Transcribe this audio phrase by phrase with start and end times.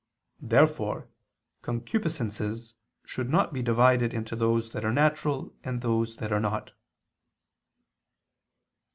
[0.41, 1.09] Therefore
[1.61, 2.73] concupiscences
[3.05, 6.71] should not be divided into those that are natural and those that are not.